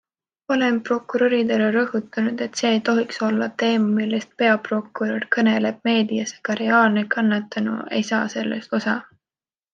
[0.53, 7.07] Olen prokuröridele rõhutanud, et see ei tohiks olla teema, millest peaprokurör kõneleb meedias, aga reaalne
[7.17, 8.99] kannatanu ei saa sellest osa.